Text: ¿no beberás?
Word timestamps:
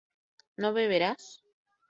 ¿no 0.61 0.73
beberás? 0.77 1.23